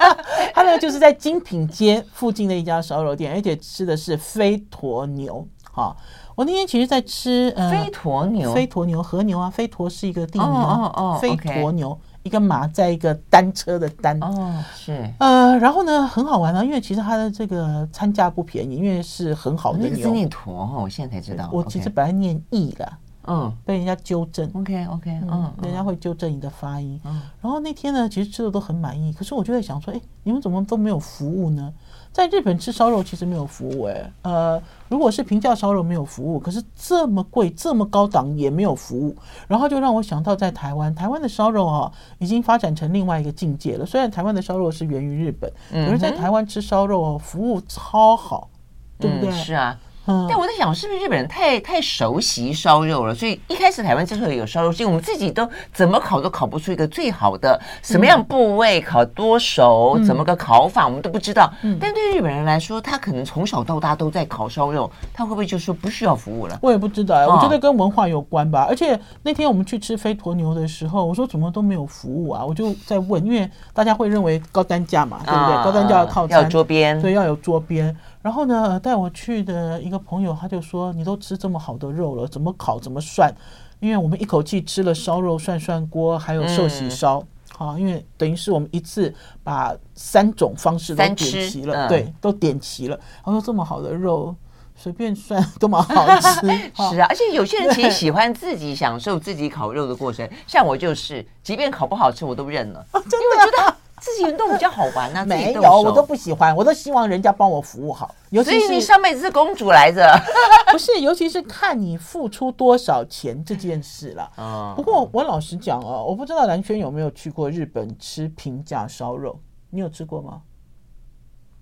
[0.54, 5.46] 他呢就是在精品街附近的一家烧肉店，而且吃的是飞驼牛。
[5.74, 5.96] 哈、哦，
[6.34, 11.98] 我那天其实在吃呃飞驼牛，飞驼牛和牛啊，飞驼是一个地名，哦哦，飞驼牛。
[12.22, 19.90] 一个马在一个单车的单哦，是呃，然后呢很好玩啊，因为其实它的这个参价不便宜，因为是很好的牛。
[19.92, 21.50] 那个念驼哈，我现在才知道。
[21.52, 22.92] 我其实本来念义的，
[23.26, 24.48] 嗯，被人家纠正。
[24.54, 27.00] OK OK，嗯，人家会纠正你的发音。
[27.04, 31.72] 嗯，然后那天呢，其实吃的都很满意，可是我就在想说，哎，你们怎么都没有服务呢？
[32.12, 39.16] 在日本吃烧肉其实没有服务，哎，呃，如果是平价烧肉没有服务，可是这么贵、这么高档也没有服务，
[39.48, 43.86] 然后就让我想到在台湾，台湾的烧肉啊已经发展成另外一个境界了。
[43.86, 48.50] 虽然台湾的烧肉是源于日本，可是在台湾吃烧肉哦，服务超好，
[48.98, 49.30] 对不对？
[49.30, 49.78] 嗯，是啊。
[50.06, 53.14] 但我在想，是不是日本人太太熟悉烧肉了？
[53.14, 61.52] 所以一开始台湾之所以有烧肉，是因为我们自己都怎么烤都烤不出一个最好的什么样部位烤多熟，怎么个烤法我们都不知道。
[61.80, 66.58] 但对日本人来说，他可能从小到大都在烤烧肉，他会不会就说不需要服务了？
[66.62, 68.66] 我也不知道，我觉得跟文化有关吧。
[68.68, 72.44] 而且那天我们去吃飞驼牛的时候，我说怎么都没有服务啊？
[72.44, 75.64] 我就在问，因为大家会认为高单价嘛，对不对？
[75.64, 77.96] 高单价要靠餐，要桌边，所以，要有桌边。
[78.22, 83.32] 然后呢，带我去的一个朋友他就说：“你都吃这么好的肉了，怎么烤怎么涮？
[83.80, 87.20] 因为我们一口气吃了烧肉涮涮锅，还有寿喜烧，
[87.56, 92.96] 好、嗯，因为等于是我们一次把三种方式都点齐了，嗯、对，都点齐了。
[93.24, 94.32] 他说这么好的肉，
[94.76, 96.46] 随便涮都蛮好吃。
[96.94, 108.12] 是啊，而且有些人其实喜欢自己享受自己烤肉的过程，像我就是，即便烤不好吃，我都认了，真的觉得。”自己运动比较好玩啊，没有，我都不喜欢，我都希望人家帮我服务好。
[108.30, 110.04] 尤其是所以你上辈子是公主来着，
[110.72, 111.00] 不是？
[111.00, 114.28] 尤其是看你付出多少钱这件事了。
[114.34, 119.38] 啊，不过我老实讲哦，我不知道蓝轩有没有去过日本吃平价烧肉，
[119.70, 120.40] 你有吃过吗？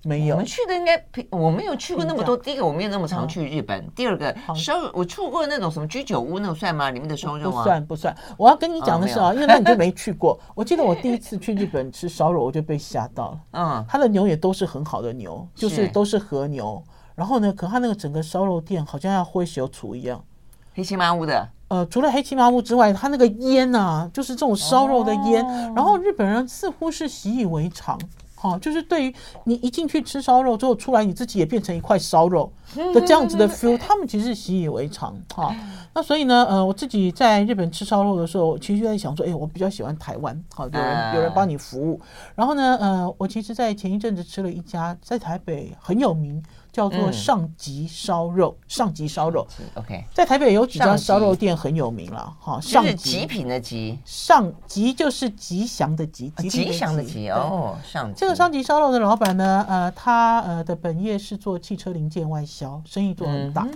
[0.03, 2.35] 没有，我们去的应该我没有去过那么多。
[2.37, 3.87] 第一个，我没有那么常去日本。
[3.95, 6.91] 第二个，烧肉我去过那种什么居酒屋，那种算吗？
[6.91, 8.17] 里面的烧肉不算不算。
[8.39, 10.41] 我要跟你讲的是啊，因为那你就没去过。
[10.57, 13.41] 我记得我第一次去日本吃烧肉，我就被吓到了。
[13.53, 16.83] 嗯，它的牛也都是很好的牛，就是都是和牛。
[17.15, 20.25] 然后呢，可它那个整个烧肉店好像要灰小厨一样，
[20.75, 21.47] 黑漆麻乌的。
[21.69, 25.47] 呃，除了黑漆麻乌之外，它那个烟啊，就是这种烧肉的烟。
[25.75, 27.99] 然后日本人似乎是习以为常。
[28.41, 32.51] 好，就是对于你一进去吃烧肉之后出来，你自己也变成一块烧肉
[32.95, 35.15] 的这样子的 feel，他们其实是习以为常。
[35.35, 35.55] 哈，
[35.93, 42.01] 那所以呢，呃，我自己在日本吃烧肉的时候，其实就在想说，哎，我比较喜欢台湾，好，有人有人帮你服务。
[42.35, 46.43] 然后呢，呃，我其实，在前一阵子吃了一家在台北很有名。
[46.73, 49.47] 叫做上吉烧肉，嗯、上吉烧肉。
[49.75, 52.61] OK，在台北有几家烧肉店很有名了，哈。
[52.61, 57.77] 上吉极品的极，上吉就是吉祥的吉，吉祥的吉哦。
[57.85, 63.67] 上这个上吉烧肉的老板呢，呃，他呃的本业是做汽车零件外销，生意做很大。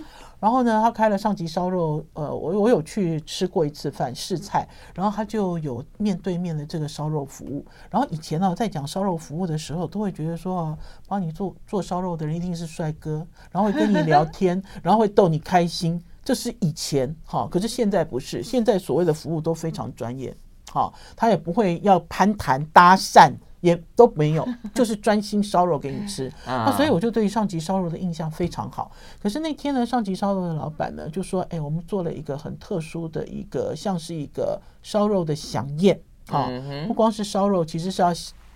[0.45, 7.65] 嗯然后呢，他开了上级烧肉，呃，我我有去吃过一次饭试菜，然后他就有面对面的这个烧肉服务。
[7.89, 10.77] 然后以前呢，在讲烧肉服务的时候，都会觉得说啊，
[11.07, 17.47] 帮你做做烧肉的人一定是帅哥，然后会跟你聊天， 然后会逗你开心，这是以前哈。
[17.49, 20.31] 可是现在不是，现在所谓的服务都非常专业，
[20.71, 23.33] 好，他也不会要攀谈搭讪。
[23.65, 26.31] 也都没有， 就是专心烧肉给你吃。
[26.45, 28.91] 那所以我就对上级烧肉的印象非常好。
[29.21, 36.47] 可是那天呢，上级烧肉的老板呢就说：“哎，我们做了一个很特殊的一个，像是一个烧肉的飨宴啊，
[36.87, 38.13] 不光是烧肉，其实是要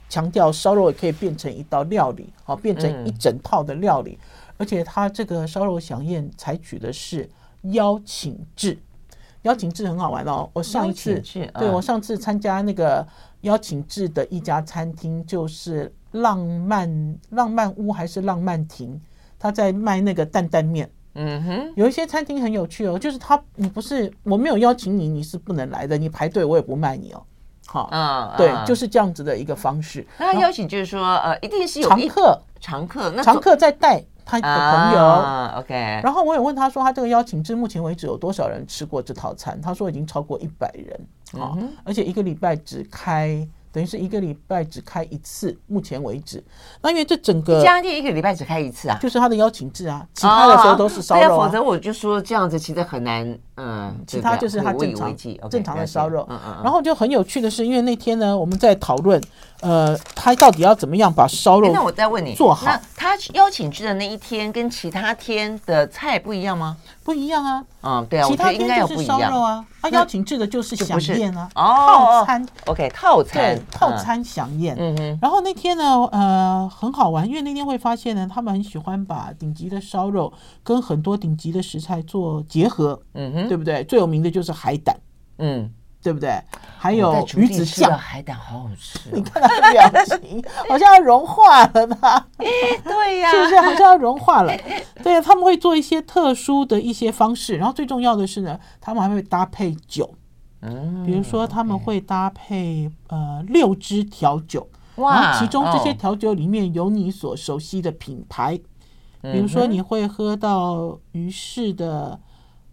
[0.08, 4.20] 强调烧肉也可以变成一道料理，好，变成一整套的料理。
[4.58, 7.28] 而且他这个烧肉飨宴采取的是
[7.72, 8.78] 邀请制，
[9.44, 10.50] 邀请制很好玩哦。
[10.54, 11.22] 我上一次
[11.58, 13.08] 对我上次参加那个
[13.42, 19.00] 邀请制的一家餐厅，就是浪漫浪漫屋还是浪漫亭，
[19.38, 20.90] 他在卖那个担担面。
[21.16, 27.24] 嗯哼，有一些餐厅很有趣哦，就是他你不是我没有邀请你，你是不能来的，你排队我也不卖你哦。
[27.66, 30.06] 好，嗯，对，就是这样子的一个方式。
[30.18, 35.06] 那邀请就是说，呃，一定是有常客，常客，那常客在带他的朋友。
[35.06, 35.74] 啊，OK。
[36.04, 39.60] 然后我也问他说，他这个邀请制目前为止有多少人吃过这套餐？
[39.62, 41.42] 他说已经超过一百人。
[41.42, 43.48] 啊，而且一个礼拜只开。
[43.72, 46.44] 等于是一个礼拜只开一次，目前为止。
[46.82, 51.46] 那因为这整个家店一个礼拜只开一次啊，就是他的邀请制啊，其他的时候都是烧肉、啊。
[51.46, 53.38] 否则我就说这样子其实很难。
[53.60, 55.14] 嗯，其他就是他正常
[55.50, 56.26] 正常的烧肉。
[56.30, 56.64] 嗯嗯。
[56.64, 59.22] 然后就很有趣的是，因为那天呢，我们在讨论，
[59.60, 61.72] 呃，他到底要怎么样把烧肉？
[61.74, 62.66] 那我再问你，做好。
[62.66, 66.78] 那他邀请制的那一天跟其他天的菜不一样吗？
[67.04, 67.64] 不一样啊。
[67.82, 69.66] 嗯，对啊，其他天就是烧肉啊。
[69.82, 72.46] 他邀请制的就是飨宴啊，套餐。
[72.66, 74.76] OK，套餐，对套餐飨宴。
[74.78, 75.20] 嗯嗯。
[75.22, 83.02] 然后那天呢，呃，很好玩，因为那天会发现呢，他们很喜欢把顶级的烧肉跟很多顶级的食材做结合。
[83.14, 83.49] 嗯哼。
[83.50, 83.84] 对不对？
[83.86, 84.96] 最有名的就是海胆，
[85.40, 86.40] 嗯，对不对？
[86.78, 89.00] 还有鱼子酱，海胆好好吃。
[89.12, 91.98] 你看他的表情，好像要融化了呢。
[92.38, 94.54] 对呀，是不是好像要融化了？
[95.04, 100.14] 对，他们会做一些特殊的一些方式，然后最重要的是呢，他们还会搭配酒，
[100.62, 108.60] 嗯，比如说他们会搭配呃六支调酒，哇，其中这些调酒里面有你所熟悉的品牌，
[109.24, 112.20] 比如说你会喝到于氏的。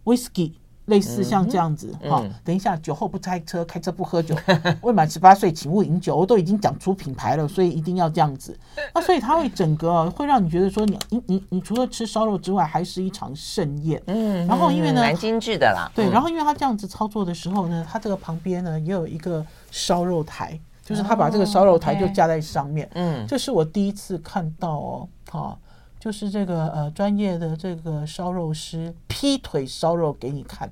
[0.07, 0.53] Whisky
[0.87, 4.35] 类似像这样子，哈，等一下，酒后不开车，开车不喝酒，
[4.81, 6.15] 未满十八岁请勿饮酒。
[6.15, 8.57] 我都已经讲出品牌了，所以一定要这样子。
[8.95, 14.01] 那所以它会整个会让你觉得说，你你你你除了吃烧肉之外，还是一场盛宴。
[14.07, 15.91] 嗯，然后因为呢，蛮精致的啦。
[15.93, 22.89] 对，然后因为他这样子操作的时候呢，他这个旁边呢也有一个烧肉台，就是他把这个烧肉台就架在上面。
[22.93, 25.57] 嗯，这是我第一次看到哦，哈。
[25.99, 30.69] 就是这个呃专业的这个烧肉师劈腿烧肉给你看，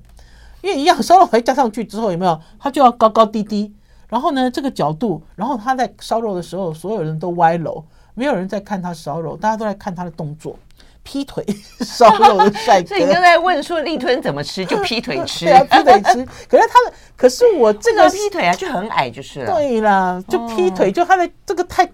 [0.62, 2.40] 因为一样烧肉台加上去之后有没有？
[2.60, 3.74] 他就要高高低低，
[4.08, 7.82] 然后呢这个角度，然后他在烧肉的时候，所有人都歪楼，
[8.14, 10.56] 没有人在看他烧肉，大家都在看他的动作，
[11.02, 11.44] 劈腿
[11.80, 12.86] 烧肉的帅哥。
[12.94, 16.24] 所以你刚才问说立吞怎么吃，就劈腿吃， 对啊，劈腿吃。
[16.48, 19.52] 可是他的，可是我这个劈腿啊就很矮就是了。
[19.52, 21.90] 对啦，就劈腿，就他的这个太。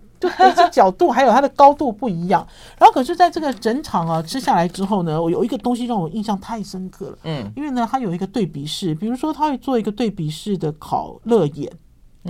[0.71, 2.47] 角度还有它的高度不一样，
[2.79, 7.19] 然后可是在这个整场啊吃下来之后呢，我有一个东西让我印象太深刻了。
[7.25, 11.71] 嗯，因为呢，它有一个对比式，比如说他会做一个对比式的烤乐眼，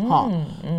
[0.09, 0.31] 好，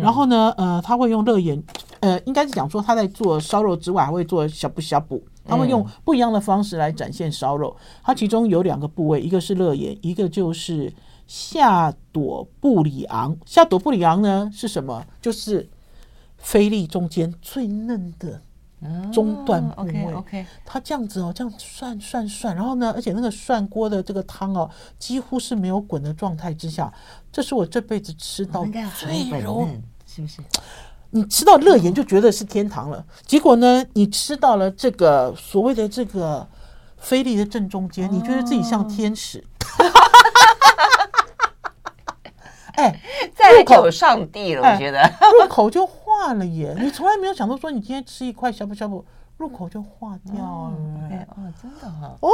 [0.02, 1.62] 然后呢，呃，他会用热眼，
[2.00, 7.74] 呃，应该是讲说他在做烧肉之外还会做小补小补，他会用不一样的方式来展现烧肉。
[8.02, 10.92] 它其中有两个部位，一个是热眼，一个就是
[11.26, 13.36] 夏朵布里昂。
[13.46, 15.04] 夏朵布里昂呢是什么？
[15.20, 15.68] 就是。
[16.44, 18.40] 菲力中间最嫩的
[19.10, 26.92] 中段部位，哦、okay, okay 它这样子哦，这样涮涮涮，然后呢，而且那个涮锅的这个汤哦，几乎是没有滚的状态之下，
[27.32, 28.62] 这是我这辈子吃到
[28.94, 29.66] 最柔，
[30.06, 30.42] 是不是？
[31.10, 36.46] 你吃到乐言就觉得是天堂了，结果呢，你吃到了这个所谓的这个
[36.98, 39.38] 菲力的正中间，你觉得自己像天使。
[39.78, 39.84] 哦
[42.76, 43.00] 哎，
[43.56, 45.00] 入口上帝了，我觉得。
[45.40, 45.86] 入口就
[46.22, 46.74] 化了耶！
[46.80, 49.04] 你从来没有想到说，你今天吃一块呷哺呷哺，
[49.36, 50.72] 入口就化掉了。
[51.10, 52.30] 哎哦，真的哈哦，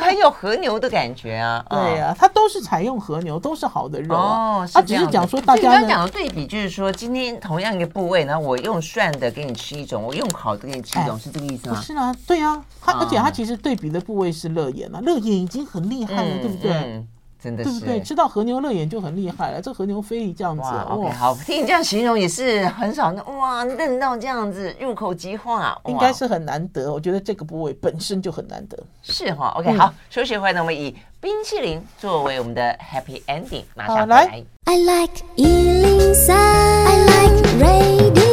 [0.00, 1.64] 很有和牛的感觉啊！
[1.68, 4.66] 对呀，它都是采用和牛，都是好的肉哦。
[4.72, 11.80] 它只是讲说，大家刚刚讲的对比就是说，今天同样一个部位呢，我用涮的给你吃一种，我用烤的给你吃一种，是这个意思吗？
[11.80, 12.64] 是啊，对啊。
[12.80, 17.04] 它而且它其实对比的部位是肋眼啊，肋眼已经很厉害了，对不对？
[17.42, 18.00] 真的是对不对？
[18.02, 19.60] 吃到和牛乐眼就很厉害了。
[19.60, 23.10] 这和牛菲力这样子，哇，OK，好，听你这样形容也是很少。
[23.38, 26.92] 哇，嫩到这样子，入口即化，应该是很难得。
[26.92, 28.78] 我觉得这个部位本身就很难得。
[29.02, 34.42] 是哈，OK，好，休息会呢，我们以冰淇淋作为我们的 Happy Ending，马上来。
[34.64, 38.29] I like 103, I like radio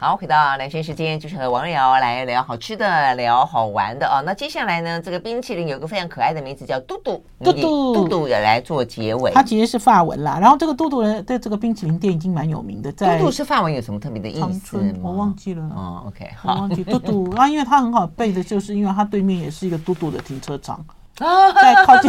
[0.00, 4.22] 好，回到兰萱时间，就是和王瑞瑶来聊好吃的，聊好玩的啊。
[4.24, 7.20] 那接下来呢，这个冰淇淋有个非常可爱的名字，叫嘟嘟。
[7.42, 9.32] 嘟嘟，嘟嘟也来做结尾。
[9.32, 10.38] 它其实是法文啦。
[10.40, 12.92] 然后这个嘟嘟呢，对这个冰淇淋店已经蛮有名的。
[12.92, 14.78] 在嘟嘟是法文有什么特别的意思？
[15.02, 15.64] 我忘记了。
[15.74, 17.34] 哦，OK，好，我忘记嘟嘟。
[17.34, 20.78] 啊，因为它很好背的，就是因为它对面也是一个嘟嘟的停车场，
[21.60, 22.08] 在靠近。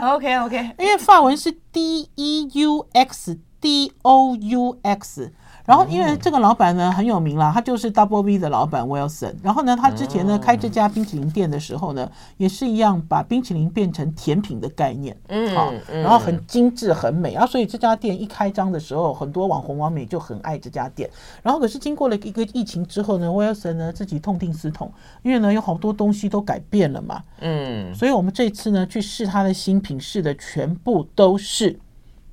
[0.00, 5.34] OK OK，因为法文是 D E U X D O U X。
[5.68, 9.34] 然后因为这个老板呢很有名啦，他就是 Double V 的老板 Wilson。
[9.42, 17.44] 然后呢，他之前呢开这家冰淇淋店的时候呢，也是一样把冰淇淋变成甜品的概念，嗯，好，然后很精致很美啊。
[17.44, 21.10] 所以这家店一开张的时候，很多网红网美就很爱这家店。
[21.42, 24.90] 然后可是经过了一个疫情之后呢，Wilson 呢自己痛定思痛，
[25.22, 31.78] 因为呢有好多东西都改变了嘛，嗯，所以我们这次呢去试他的新品，试的全部都是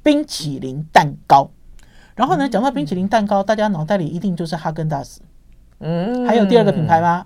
[0.02, 1.50] 冰淇淋蛋糕。
[2.16, 5.20] 然后呢，讲到冰淇淋蛋糕，大家脑袋里一定就是哈根达斯。
[5.80, 7.26] 嗯，还有第二个品牌吗？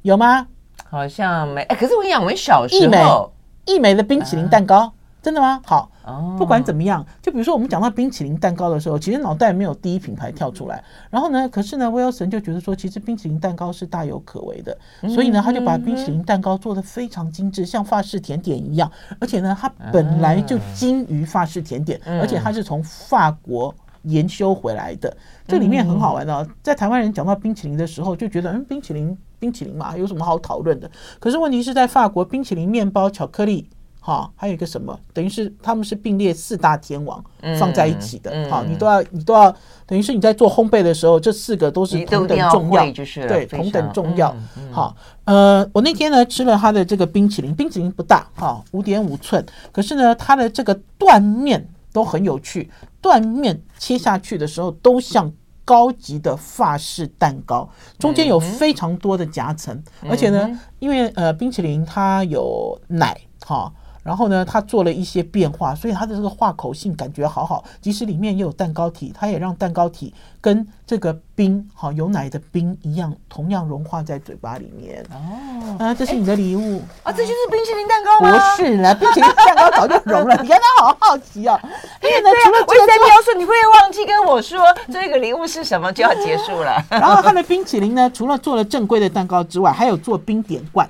[0.00, 0.46] 有吗？
[0.88, 1.60] 好像没。
[1.64, 3.30] 哎，可是我跟你讲，我们小时候，
[3.66, 4.90] 一美的冰淇淋蛋糕，
[5.20, 5.60] 真的吗？
[5.66, 5.90] 好，
[6.38, 10.82] 不管怎么样，就比如说我们讲到冰淇淋蛋糕的时候，其实脑袋没有第一品牌跳出来。
[11.10, 14.74] 然后呢，可是呢，威尔森就觉得说，其实冰淇淋蛋糕是大有可为的，
[15.10, 18.90] 所以呢，他就把冰淇淋蛋糕做得非常精致，像法式甜点一样。
[19.20, 23.74] 而且呢，它本来就精于法式甜点，而且它是从法国。
[24.02, 26.46] 研修回来的，这里面很好玩的、哦。
[26.62, 30.90] 在台湾人讲到冰淇淋的时候，就觉得嗯，冰淇淋，冰淇淋嘛，有什么好讨论的？
[31.18, 33.68] 可是问题是在法国，冰淇淋、面包、巧克力，
[34.00, 34.98] 哈，还有一个什么？
[35.12, 37.22] 等于是他们是并列四大天王
[37.58, 38.48] 放在一起的。
[38.48, 39.54] 好，你都要，你都要，
[39.86, 42.84] 等于是你在做烘焙的时候，这四个都是同等重要，
[43.26, 44.34] 对，同等重要。
[44.70, 52.70] 好，呃，我那天呢吃了他的这个冰淇淋，冰淇淋不大，哈，五点五寸，可是呢，它的这个断面都很有趣。
[53.00, 55.32] 断面切下去的时候，都像
[55.64, 57.68] 高级的法式蛋糕，
[57.98, 63.72] 中间有非常多的夹层，而且呢，因为呃冰淇淋它有奶哈。
[64.08, 67.62] 然后呢，他做了一些变化，所以他的这个化口性感觉好好。
[67.78, 75.04] 即使里面也有蛋糕体，它也让蛋糕体跟这个冰，好有奶的冰一样，同样融化在嘴巴里面。
[75.12, 77.12] 哦，啊，这是你的礼物啊！
[77.12, 78.32] 这就是冰淇淋蛋糕吗？
[78.56, 80.34] 不是啦，冰淇淋蛋糕早就融了。
[80.40, 81.60] 你看他好好奇 啊！
[82.02, 84.58] 因为呢，除了我在描述，你会忘记跟我说
[84.90, 86.82] 这个礼物是什么，就要结束了。
[86.88, 90.88] 然后他的冰淇淋呢，除了做了正规的蛋糕之外，还有做冰点罐。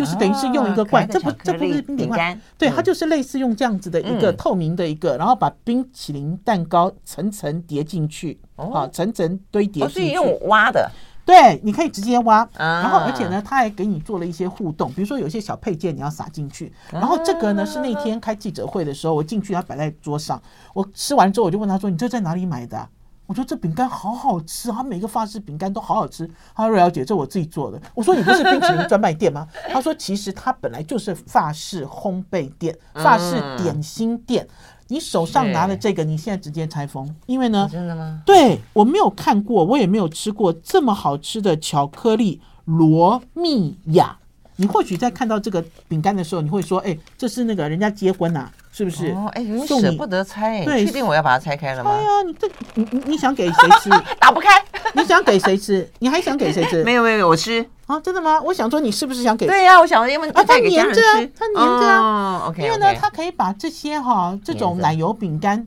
[0.00, 9.92] 就是等于是用一个罐，这不这不是冰点罐，对，它就是类似用这样子的一个透明的一个，然后把冰淇淋蛋糕层层叠进去，啊，层层堆叠进去。
[9.92, 10.90] 所以用挖的，
[11.26, 20.40] 对，你可以直接挖，然后而且呢，他还给你做了一些互动，比如说有些小配件你要撒进去，然后这个呢是那天开记者会的时候，我进去他摆在桌上，
[20.72, 22.88] 我吃完之后我就问他说：“你这在哪里买的？”
[23.30, 26.28] 我说这饼干好好吃，他每个法式饼干都好好吃。
[26.52, 27.80] 他说瑞肴姐，这我自己做的。
[27.94, 29.46] 我说你不是冰淇淋专卖店吗？
[29.70, 34.44] 他说其实它本来就是法式烘焙店、法式点心店。
[34.88, 38.20] 你手上拿的这个，你现在直接拆封，因为呢，真的吗？
[38.26, 44.18] 对，我没有看过，我也没有吃过这么好吃的巧克力罗密亚。
[44.56, 49.08] 你或许在看到这个饼干的时候，你会说：“哎，这是那个人家结婚呐。”是不是？
[49.08, 51.90] 哦，哎，你舍不得拆，对，确定我要把它拆开了吗？
[51.96, 53.90] 对呀，你这你你你想给谁吃？
[54.18, 54.48] 打不开。
[54.94, 55.88] 你想给谁吃？
[56.00, 56.82] 你还想给谁吃？
[56.84, 58.40] 没有没有，我吃啊，真的吗？
[58.42, 59.46] 我想说，你是不是想给？
[59.46, 62.44] 对呀，我想说，因为啊，它粘着啊，它粘着啊。
[62.48, 65.64] OK，因为呢，它可以把这些哈这种奶油饼干。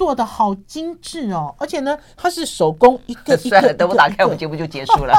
[0.00, 3.74] 做的好精致哦，而且呢，它是手工一个 一个。
[3.74, 5.14] 等我打开，我们节目就结束了。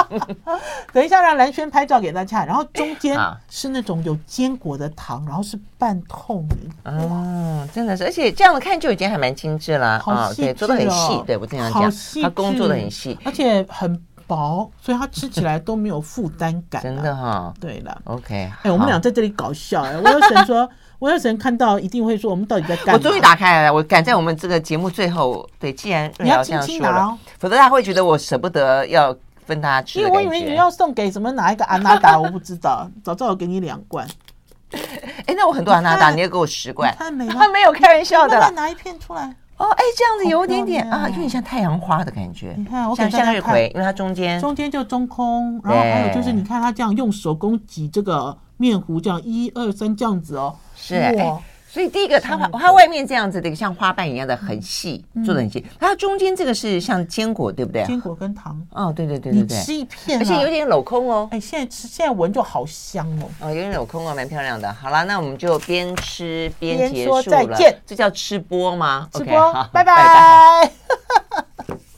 [0.91, 2.43] 等一下，让蓝轩拍照给大家。
[2.43, 3.15] 然后中间
[3.47, 6.57] 是那种有坚果的糖，然后是半透明。
[6.83, 9.99] 哦，真的是，而且这样子看就已经还蛮精致了。
[9.99, 11.21] 好细致，做的很细。
[11.27, 11.91] 对我这样讲，
[12.23, 16.81] 它工作的很细，而且很薄，所以它吃起来都没有负担感。
[16.81, 17.53] 真的哈。
[17.61, 18.51] 对了，OK。
[18.63, 20.67] 哎，我们俩在这里搞笑哎，我有想说。
[21.01, 22.93] 我有人看到一定会说，我们到底在干嘛？
[22.93, 25.49] 我终于打开了，我赶在我们这个节目最后。
[25.57, 29.97] 对，既然你要这样说了，否则他会觉得我舍不得要分他吃。
[29.97, 32.87] 因为我以为你要送给什么哪一个安娜达，我不知道。
[33.03, 34.07] 早知道我给你两罐。
[35.25, 36.95] 哎，那我很多安娜达，你要给我十罐。
[36.95, 38.39] 太美了，他没有开玩笑的。
[38.39, 39.35] 再拿一片出来。
[39.57, 42.53] 哦，哎，这样子有点点啊，有点像太阳花的感觉。
[42.55, 50.55] 你看，我像向日葵，因为它中间中间就中空，然后还有就是，你看它这样用手工挤这个面糊，这样一二三这样子哦。
[50.81, 51.15] 是。
[51.73, 55.65] 所以第一个，它它外面这样子的，像花瓣一样的很细，做的很细。
[55.79, 57.85] 它中间这个是像坚果，对不对？
[57.85, 58.61] 坚果跟糖。
[58.71, 59.57] 哦，对对对对对。
[59.57, 61.29] 你吃一片，而且有点镂空哦。
[61.31, 63.29] 哎，现在吃现在闻就好香哦。
[63.39, 64.69] 哦，有点镂空哦，蛮漂亮的。
[64.73, 67.23] 好了，那我们就边吃边结束了。
[67.23, 69.07] 边说再见，这叫吃播吗？
[69.13, 70.69] 吃播，拜拜。